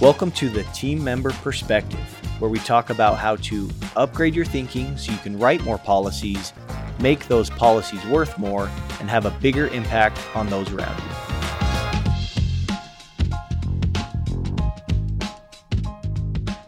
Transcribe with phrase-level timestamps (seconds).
[0.00, 1.98] Welcome to the Team Member Perspective,
[2.38, 6.52] where we talk about how to upgrade your thinking so you can write more policies,
[7.00, 11.08] make those policies worth more, and have a bigger impact on those around you.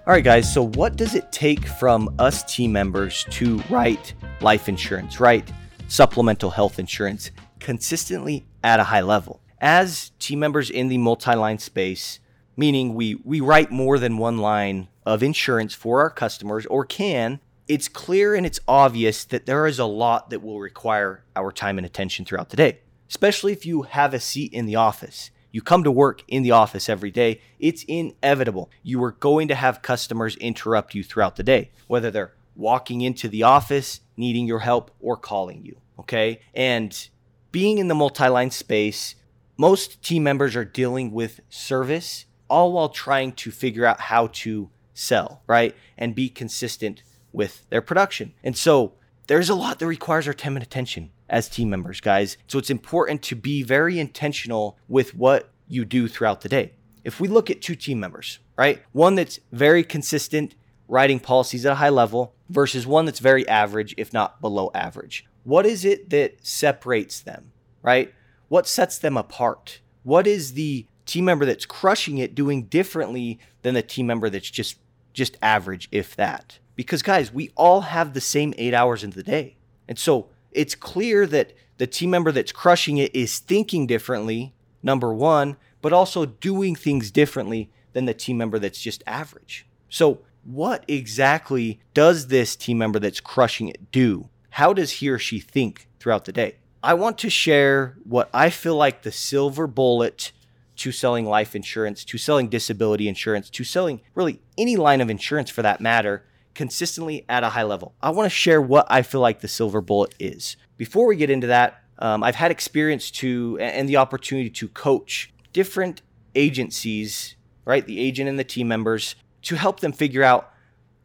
[0.04, 4.68] All right, guys, so what does it take from us team members to write life
[4.68, 5.52] insurance, write
[5.86, 9.40] supplemental health insurance consistently at a high level?
[9.60, 12.18] As team members in the multi line space,
[12.60, 17.40] meaning we, we write more than one line of insurance for our customers or can,
[17.66, 21.78] it's clear and it's obvious that there is a lot that will require our time
[21.78, 25.30] and attention throughout the day, especially if you have a seat in the office.
[25.50, 28.70] You come to work in the office every day, it's inevitable.
[28.82, 33.26] You are going to have customers interrupt you throughout the day, whether they're walking into
[33.26, 35.78] the office, needing your help, or calling you.
[35.98, 36.40] Okay.
[36.52, 37.08] And
[37.52, 39.14] being in the multi line space,
[39.56, 44.68] most team members are dealing with service all while trying to figure out how to
[44.92, 45.74] sell, right?
[45.96, 48.34] And be consistent with their production.
[48.42, 48.92] And so
[49.28, 52.36] there's a lot that requires our time and attention as team members, guys.
[52.48, 56.72] So it's important to be very intentional with what you do throughout the day.
[57.04, 58.82] If we look at two team members, right?
[58.92, 60.56] One that's very consistent,
[60.88, 65.24] writing policies at a high level, versus one that's very average, if not below average.
[65.44, 68.12] What is it that separates them, right?
[68.48, 69.80] What sets them apart?
[70.02, 74.50] What is the team member that's crushing it doing differently than the team member that's
[74.50, 74.78] just
[75.12, 76.58] just average if that.
[76.76, 79.56] Because guys we all have the same 8 hours in the day.
[79.88, 85.12] And so it's clear that the team member that's crushing it is thinking differently number
[85.12, 89.66] 1 but also doing things differently than the team member that's just average.
[89.88, 94.28] So what exactly does this team member that's crushing it do?
[94.50, 96.56] How does he or she think throughout the day?
[96.82, 100.32] I want to share what I feel like the silver bullet
[100.80, 105.50] to selling life insurance, to selling disability insurance, to selling really any line of insurance
[105.50, 106.24] for that matter,
[106.54, 107.94] consistently at a high level.
[108.00, 110.56] I want to share what I feel like the silver bullet is.
[110.78, 115.34] Before we get into that, um, I've had experience to and the opportunity to coach
[115.52, 116.00] different
[116.34, 117.36] agencies,
[117.66, 117.86] right?
[117.86, 120.50] The agent and the team members to help them figure out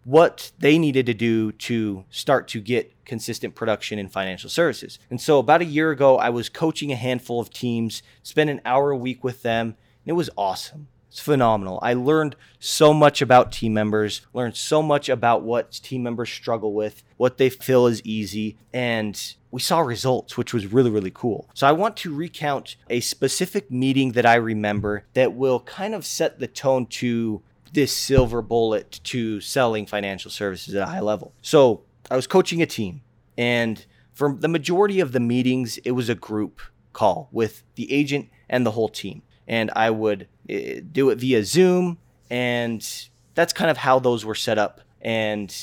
[0.06, 5.00] what they needed to do to start to get consistent production in financial services.
[5.10, 8.62] And so about a year ago, I was coaching a handful of teams, spent an
[8.66, 10.88] hour a week with them, and it was awesome.
[11.10, 11.80] It's phenomenal.
[11.82, 16.74] I learned so much about team members, learned so much about what team members struggle
[16.74, 21.50] with, what they feel is easy, and we saw results, which was really, really cool.
[21.54, 26.06] So I want to recount a specific meeting that I remember that will kind of
[26.06, 27.42] set the tone to
[27.72, 31.34] this silver bullet to selling financial services at a high level.
[31.42, 33.02] So I was coaching a team,
[33.38, 36.62] and for the majority of the meetings, it was a group
[36.94, 39.22] call with the agent and the whole team.
[39.48, 41.98] And I would uh, do it via Zoom,
[42.30, 42.88] and
[43.34, 44.82] that's kind of how those were set up.
[45.02, 45.54] And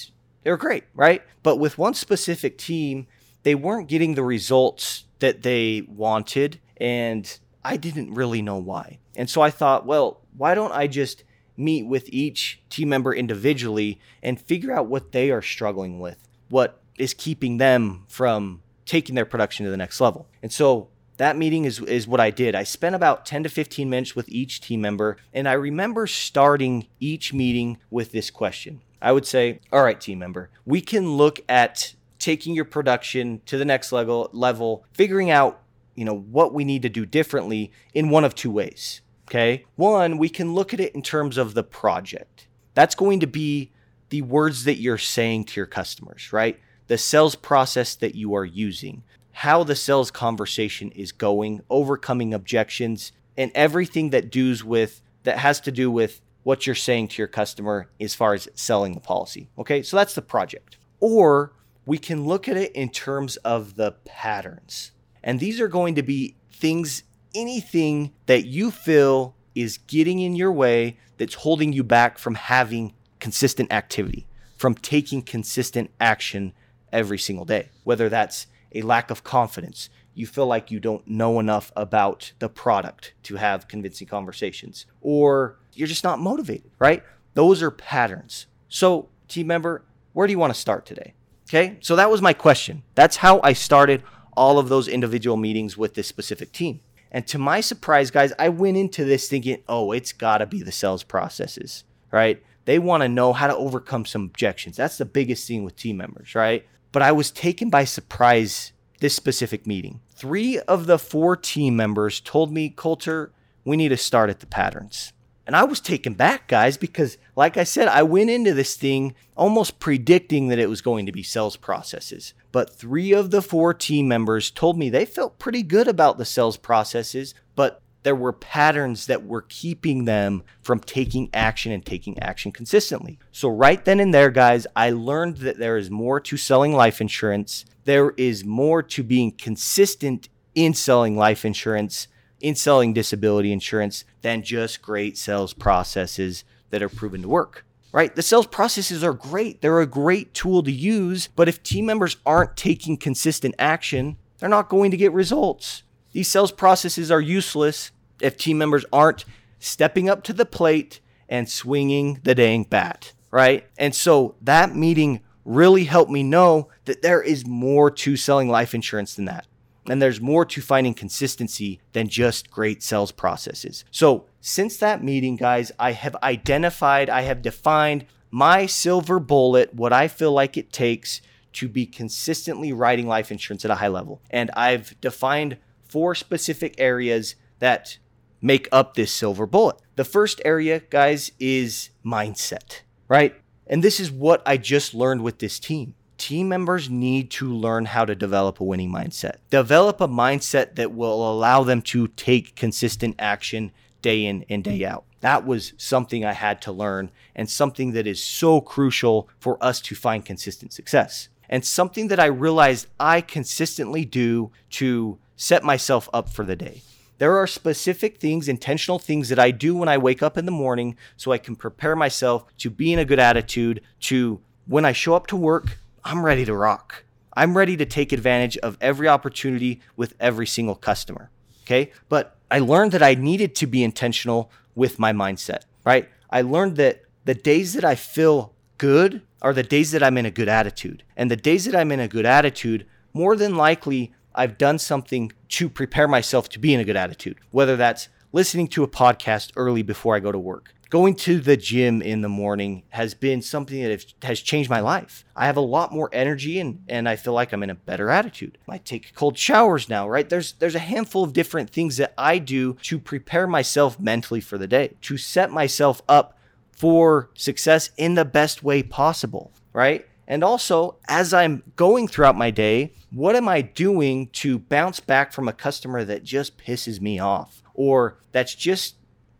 [0.42, 1.22] they were great, right?
[1.42, 3.06] But with one specific team,
[3.42, 8.98] they weren't getting the results that they wanted, and I didn't really know why.
[9.16, 11.24] And so I thought, well, why don't I just
[11.56, 16.80] meet with each team member individually and figure out what they are struggling with, what
[16.98, 20.28] is keeping them from taking their production to the next level.
[20.42, 22.54] And so that meeting is, is what I did.
[22.54, 26.86] I spent about 10 to 15 minutes with each team member, and I remember starting
[27.00, 28.82] each meeting with this question.
[29.00, 33.56] I would say, All right, team member, we can look at taking your production to
[33.56, 35.60] the next level, level figuring out
[35.94, 39.02] you know what we need to do differently in one of two ways
[39.32, 39.64] Okay.
[39.76, 42.48] One, we can look at it in terms of the project.
[42.74, 43.72] That's going to be
[44.12, 46.60] the words that you're saying to your customers, right?
[46.88, 53.12] The sales process that you are using, how the sales conversation is going, overcoming objections,
[53.38, 57.26] and everything that does with that has to do with what you're saying to your
[57.26, 59.48] customer as far as selling the policy.
[59.58, 60.76] Okay, so that's the project.
[61.00, 61.54] Or
[61.86, 64.92] we can look at it in terms of the patterns.
[65.24, 67.04] And these are going to be things
[67.34, 72.92] anything that you feel is getting in your way that's holding you back from having
[73.22, 74.26] consistent activity,
[74.56, 76.52] from taking consistent action
[76.92, 79.88] every single day, whether that's a lack of confidence.
[80.12, 85.56] You feel like you don't know enough about the product to have convincing conversations, or
[85.72, 87.04] you're just not motivated, right?
[87.34, 88.46] Those are patterns.
[88.68, 89.84] So, team member,
[90.14, 91.14] where do you want to start today?
[91.48, 92.82] Okay, so that was my question.
[92.96, 94.02] That's how I started
[94.32, 96.80] all of those individual meetings with this specific team.
[97.12, 100.60] And to my surprise, guys, I went into this thinking, oh, it's got to be
[100.62, 102.42] the sales processes, right?
[102.64, 104.76] They want to know how to overcome some objections.
[104.76, 106.66] That's the biggest thing with team members, right?
[106.92, 110.00] But I was taken by surprise this specific meeting.
[110.10, 113.32] Three of the four team members told me, Colter,
[113.64, 115.12] we need to start at the patterns.
[115.44, 119.14] And I was taken back, guys, because like I said, I went into this thing
[119.36, 122.32] almost predicting that it was going to be sales processes.
[122.52, 126.24] But three of the four team members told me they felt pretty good about the
[126.24, 132.18] sales processes, but there were patterns that were keeping them from taking action and taking
[132.18, 133.18] action consistently.
[133.30, 137.00] So, right then and there, guys, I learned that there is more to selling life
[137.00, 137.64] insurance.
[137.84, 142.08] There is more to being consistent in selling life insurance,
[142.40, 147.64] in selling disability insurance, than just great sales processes that are proven to work.
[147.92, 148.14] Right?
[148.14, 149.60] The sales processes are great.
[149.60, 154.48] They're a great tool to use, but if team members aren't taking consistent action, they're
[154.48, 155.82] not going to get results.
[156.12, 159.24] These sales processes are useless if team members aren't
[159.58, 163.66] stepping up to the plate and swinging the dang bat, right?
[163.78, 168.74] And so that meeting really helped me know that there is more to selling life
[168.74, 169.46] insurance than that.
[169.88, 173.84] And there's more to finding consistency than just great sales processes.
[173.90, 179.92] So, since that meeting, guys, I have identified, I have defined my silver bullet, what
[179.92, 181.20] I feel like it takes
[181.54, 184.20] to be consistently writing life insurance at a high level.
[184.30, 185.58] And I've defined
[185.92, 187.98] four specific areas that
[188.40, 189.76] make up this silver bullet.
[189.96, 193.34] The first area, guys, is mindset, right?
[193.66, 195.94] And this is what I just learned with this team.
[196.16, 199.36] Team members need to learn how to develop a winning mindset.
[199.50, 204.86] Develop a mindset that will allow them to take consistent action day in and day
[204.86, 205.04] out.
[205.20, 209.80] That was something I had to learn and something that is so crucial for us
[209.82, 211.28] to find consistent success.
[211.50, 216.82] And something that I realized I consistently do to set myself up for the day.
[217.18, 220.50] There are specific things, intentional things that I do when I wake up in the
[220.50, 224.92] morning so I can prepare myself to be in a good attitude, to when I
[224.92, 227.04] show up to work, I'm ready to rock.
[227.34, 231.30] I'm ready to take advantage of every opportunity with every single customer.
[231.64, 231.92] Okay.
[232.08, 236.08] But I learned that I needed to be intentional with my mindset, right?
[236.28, 240.26] I learned that the days that I feel good are the days that I'm in
[240.26, 241.04] a good attitude.
[241.16, 245.32] And the days that I'm in a good attitude, more than likely, I've done something
[245.50, 249.52] to prepare myself to be in a good attitude, whether that's listening to a podcast
[249.56, 250.74] early before I go to work.
[250.88, 255.24] Going to the gym in the morning has been something that has changed my life.
[255.34, 258.10] I have a lot more energy and, and I feel like I'm in a better
[258.10, 258.58] attitude.
[258.68, 260.28] I take cold showers now, right?
[260.28, 264.58] There's there's a handful of different things that I do to prepare myself mentally for
[264.58, 266.36] the day, to set myself up
[266.72, 270.06] for success in the best way possible, right?
[270.32, 275.30] And also, as I'm going throughout my day, what am I doing to bounce back
[275.30, 278.94] from a customer that just pisses me off or that's just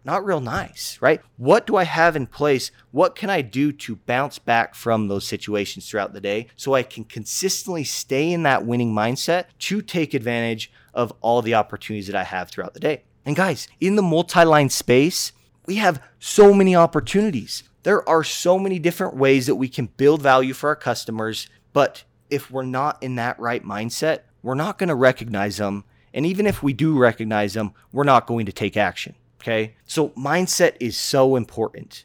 [0.05, 1.23] not real nice, right?
[1.39, 2.71] What do I have in place?
[2.91, 6.83] What can I do to bounce back from those situations throughout the day so I
[6.83, 12.17] can consistently stay in that winning mindset to take advantage of all the opportunities that
[12.17, 13.05] I have throughout the day?
[13.25, 15.33] And guys, in the multi line space,
[15.73, 17.63] we have so many opportunities.
[17.83, 22.05] There are so many different ways that we can build value for our customers, but
[22.29, 25.85] if we're not in that right mindset, we're not going to recognize them.
[26.13, 29.15] And even if we do recognize them, we're not going to take action.
[29.41, 29.75] Okay.
[29.87, 32.05] So, mindset is so important.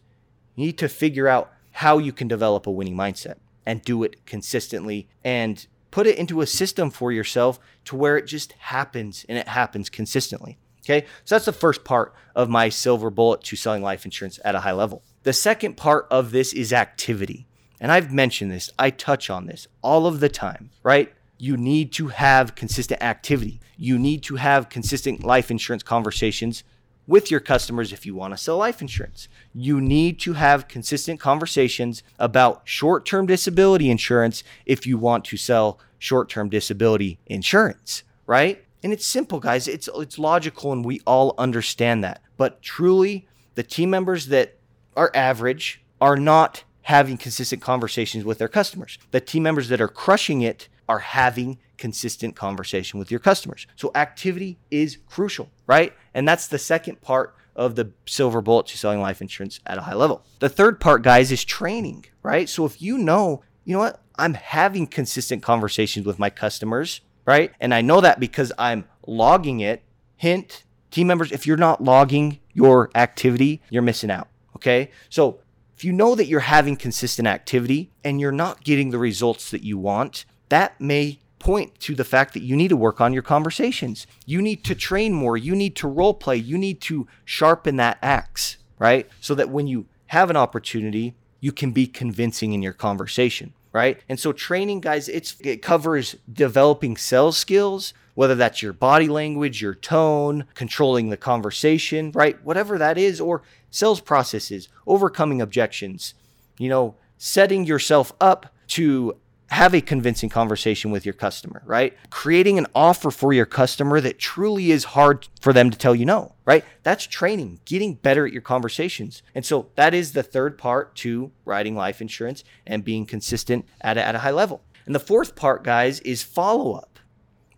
[0.55, 3.35] You need to figure out how you can develop a winning mindset
[3.65, 8.27] and do it consistently and put it into a system for yourself to where it
[8.27, 10.57] just happens and it happens consistently.
[10.89, 11.05] Okay.
[11.25, 14.61] So, that's the first part of my silver bullet to selling life insurance at a
[14.61, 15.03] high level.
[15.23, 17.45] The second part of this is activity.
[17.79, 21.13] And I've mentioned this, I touch on this all of the time, right?
[21.37, 23.59] You need to have consistent activity.
[23.77, 26.63] You need to have consistent life insurance conversations
[27.05, 29.27] with your customers if you want to sell life insurance.
[29.53, 35.37] You need to have consistent conversations about short term disability insurance if you want to
[35.37, 38.63] sell short term disability insurance, right?
[38.83, 39.67] And it's simple, guys.
[39.67, 42.21] It's, it's logical and we all understand that.
[42.37, 44.57] But truly, the team members that
[44.95, 48.97] are average are not having consistent conversations with their customers.
[49.11, 53.67] The team members that are crushing it are having consistent conversation with your customers.
[53.75, 55.93] So activity is crucial, right?
[56.13, 59.81] And that's the second part of the silver bullet to selling life insurance at a
[59.81, 60.23] high level.
[60.39, 62.47] The third part, guys, is training, right?
[62.47, 67.51] So if you know, you know what, I'm having consistent conversations with my customers, right?
[67.59, 69.83] And I know that because I'm logging it.
[70.15, 74.29] Hint, team members, if you're not logging your activity, you're missing out.
[74.55, 74.89] Okay.
[75.09, 75.41] So
[75.75, 79.61] if you know that you're having consistent activity and you're not getting the results that
[79.61, 83.21] you want, that may point to the fact that you need to work on your
[83.21, 84.07] conversations.
[84.25, 85.37] You need to train more.
[85.37, 86.37] You need to role play.
[86.37, 89.07] You need to sharpen that axe, right?
[89.21, 94.01] So that when you have an opportunity, you can be convincing in your conversation, right?
[94.09, 99.75] And so training guys, it covers developing sales skills, whether that's your body language, your
[99.75, 102.43] tone, controlling the conversation, right?
[102.43, 106.15] Whatever that is or sales processes, overcoming objections,
[106.57, 109.15] you know, setting yourself up to
[109.49, 111.97] have a convincing conversation with your customer, right?
[112.09, 116.05] Creating an offer for your customer that truly is hard for them to tell you
[116.05, 116.65] no, right?
[116.83, 119.23] That's training, getting better at your conversations.
[119.33, 123.97] And so that is the third part to writing life insurance and being consistent at
[123.97, 124.63] a, at a high level.
[124.85, 126.99] And the fourth part, guys, is follow up.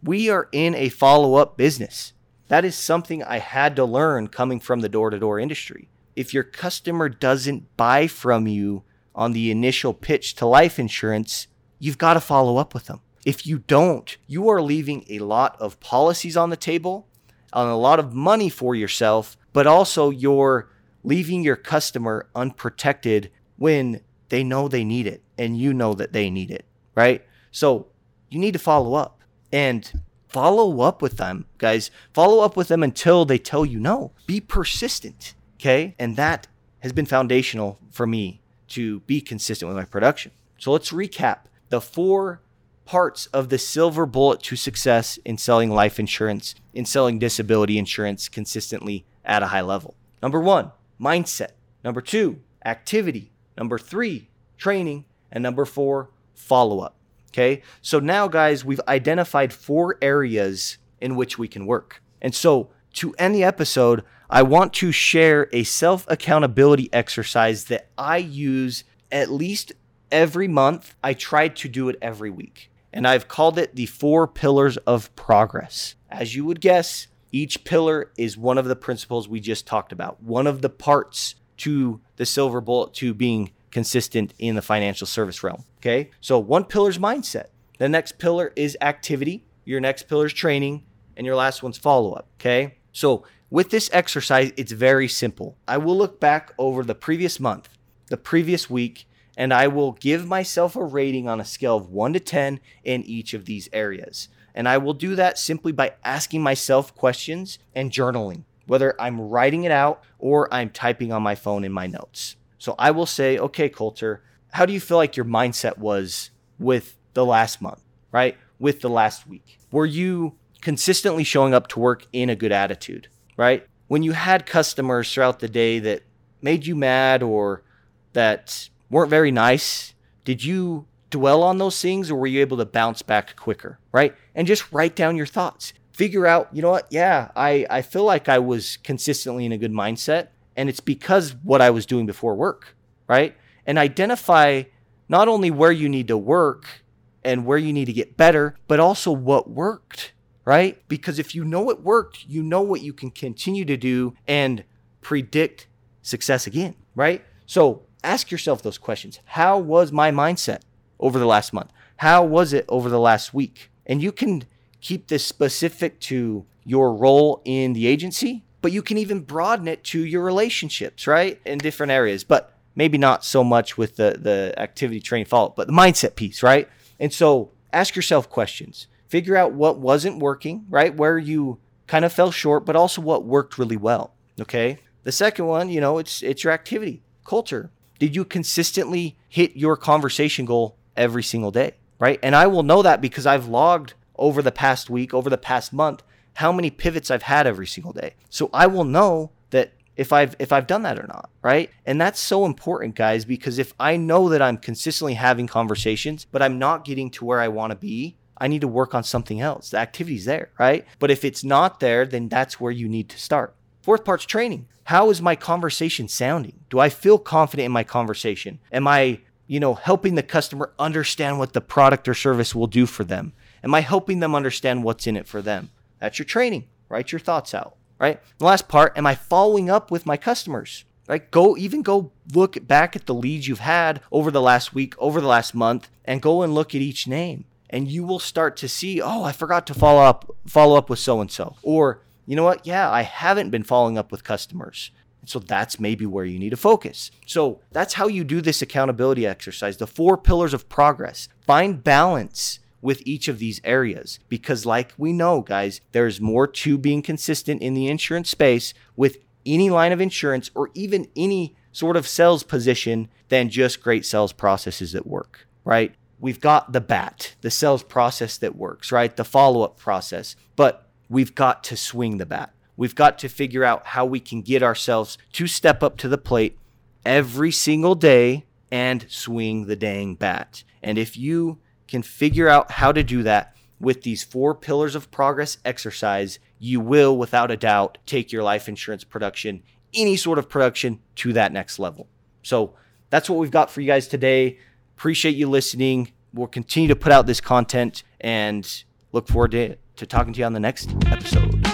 [0.03, 2.13] We are in a follow up business.
[2.47, 5.89] That is something I had to learn coming from the door to door industry.
[6.15, 8.83] If your customer doesn't buy from you
[9.15, 11.47] on the initial pitch to life insurance,
[11.79, 13.01] you've got to follow up with them.
[13.25, 17.07] If you don't, you are leaving a lot of policies on the table
[17.51, 20.69] and a lot of money for yourself, but also you're
[21.03, 26.29] leaving your customer unprotected when they know they need it and you know that they
[26.29, 27.25] need it, right?
[27.51, 27.87] So
[28.29, 29.21] you need to follow up
[29.51, 29.91] and
[30.27, 31.89] follow up with them, guys.
[32.13, 34.11] Follow up with them until they tell you no.
[34.27, 35.95] Be persistent, okay?
[35.97, 36.47] And that
[36.79, 40.31] has been foundational for me to be consistent with my production.
[40.59, 42.41] So let's recap the four
[42.85, 48.27] parts of the silver bullet to success in selling life insurance, in selling disability insurance
[48.27, 49.95] consistently at a high level.
[50.21, 51.51] Number one, mindset.
[51.83, 53.31] Number two, activity.
[53.57, 55.05] Number three, training.
[55.31, 56.95] And number four, follow up.
[57.29, 57.61] Okay.
[57.81, 62.01] So now, guys, we've identified four areas in which we can work.
[62.21, 67.89] And so to end the episode, I want to share a self accountability exercise that
[67.97, 69.73] I use at least
[70.11, 70.95] every month.
[71.03, 72.71] I try to do it every week.
[72.91, 75.95] And I've called it the four pillars of progress.
[76.09, 80.21] As you would guess, each pillar is one of the principles we just talked about,
[80.23, 85.43] one of the parts to the silver bullet to being consistent in the financial service
[85.43, 85.63] realm.
[85.77, 86.09] Okay.
[86.21, 87.47] So one pillar is mindset.
[87.77, 89.45] The next pillar is activity.
[89.65, 90.85] Your next pillar is training.
[91.15, 92.27] And your last one's follow up.
[92.39, 92.77] Okay.
[92.91, 95.57] So with this exercise, it's very simple.
[95.67, 97.69] I will look back over the previous month,
[98.07, 99.05] the previous week,
[99.39, 103.03] and I will give myself a rating on a scale of 1 to 10 in
[103.05, 104.27] each of these areas.
[104.53, 109.63] And I will do that simply by asking myself questions and journaling, whether I'm writing
[109.63, 112.35] it out or I'm typing on my phone in my notes.
[112.57, 116.97] So I will say, okay, Colter, how do you feel like your mindset was with
[117.13, 117.81] the last month,
[118.11, 118.35] right?
[118.59, 119.57] With the last week?
[119.71, 123.65] Were you consistently showing up to work in a good attitude, right?
[123.87, 126.01] When you had customers throughout the day that
[126.41, 127.63] made you mad or
[128.11, 129.93] that weren't very nice,
[130.23, 134.15] did you dwell on those things or were you able to bounce back quicker, right?
[134.35, 135.73] And just write down your thoughts.
[135.91, 136.87] Figure out, you know what?
[136.89, 141.35] Yeah, I, I feel like I was consistently in a good mindset and it's because
[141.43, 142.75] what I was doing before work,
[143.07, 143.35] right?
[143.65, 144.63] And identify
[145.07, 146.83] not only where you need to work
[147.23, 150.13] and where you need to get better, but also what worked,
[150.45, 150.81] right?
[150.87, 154.63] Because if you know it worked, you know what you can continue to do and
[155.01, 155.67] predict
[156.01, 157.23] success again, right?
[157.45, 159.19] So ask yourself those questions.
[159.25, 160.61] How was my mindset
[160.99, 161.71] over the last month?
[161.97, 163.69] How was it over the last week?
[163.85, 164.43] And you can
[164.81, 169.83] keep this specific to your role in the agency, but you can even broaden it
[169.85, 171.41] to your relationships, right?
[171.45, 175.67] In different areas, but maybe not so much with the, the activity training follow but
[175.67, 176.69] the mindset piece, right?
[176.99, 178.87] And so ask yourself questions.
[179.07, 180.95] Figure out what wasn't working, right?
[180.95, 184.13] Where you kind of fell short, but also what worked really well.
[184.39, 184.77] Okay.
[185.03, 187.71] The second one, you know, it's it's your activity culture.
[187.99, 191.75] Did you consistently hit your conversation goal every single day?
[191.99, 192.19] Right.
[192.23, 195.73] And I will know that because I've logged over the past week, over the past
[195.73, 196.01] month,
[196.35, 198.15] how many pivots I've had every single day.
[198.29, 201.69] So I will know that if I've if I've done that or not, right?
[201.85, 206.41] And that's so important, guys, because if I know that I'm consistently having conversations, but
[206.41, 209.41] I'm not getting to where I want to be, I need to work on something
[209.41, 209.71] else.
[209.71, 210.85] The activity's there, right?
[210.99, 213.53] But if it's not there, then that's where you need to start.
[213.81, 214.67] Fourth part's training.
[214.85, 216.59] How is my conversation sounding?
[216.69, 218.59] Do I feel confident in my conversation?
[218.71, 222.85] Am I, you know, helping the customer understand what the product or service will do
[222.85, 223.33] for them?
[223.63, 225.69] Am I helping them understand what's in it for them?
[225.99, 226.67] That's your training.
[226.89, 228.19] Write your thoughts out, right?
[228.39, 230.85] The last part, am I following up with my customers?
[231.07, 231.31] Right?
[231.31, 235.19] Go even go look back at the leads you've had over the last week, over
[235.19, 237.45] the last month, and go and look at each name.
[237.67, 240.99] And you will start to see, oh, I forgot to follow up, follow up with
[240.99, 241.55] so and so.
[241.63, 242.67] Or you know what?
[242.67, 244.91] Yeah, I haven't been following up with customers.
[245.25, 247.09] So that's maybe where you need to focus.
[247.25, 251.27] So that's how you do this accountability exercise the four pillars of progress.
[251.47, 256.77] Find balance with each of these areas because, like we know, guys, there's more to
[256.77, 261.97] being consistent in the insurance space with any line of insurance or even any sort
[261.97, 265.95] of sales position than just great sales processes that work, right?
[266.19, 269.15] We've got the BAT, the sales process that works, right?
[269.15, 270.35] The follow up process.
[270.55, 272.53] But we've got to swing the bat.
[272.77, 276.17] We've got to figure out how we can get ourselves to step up to the
[276.17, 276.57] plate
[277.05, 280.63] every single day and swing the dang bat.
[280.81, 285.11] And if you can figure out how to do that with these four pillars of
[285.11, 289.63] progress exercise, you will, without a doubt, take your life insurance production,
[289.93, 292.07] any sort of production, to that next level.
[292.43, 292.75] So
[293.09, 294.59] that's what we've got for you guys today.
[294.95, 296.11] Appreciate you listening.
[296.33, 300.45] We'll continue to put out this content and look forward to, to talking to you
[300.45, 301.65] on the next episode.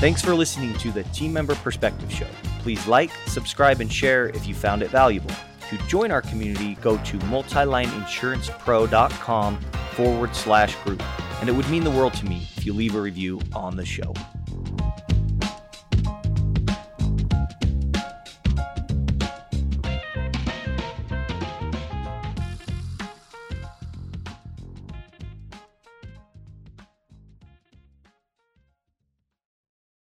[0.00, 2.26] Thanks for listening to the Team Member Perspective Show.
[2.60, 5.30] Please like, subscribe, and share if you found it valuable.
[5.70, 9.60] To join our community, go to multilineinsurancepro.com
[9.92, 11.02] forward slash group.
[11.40, 13.84] And it would mean the world to me if you leave a review on the
[13.84, 14.14] show.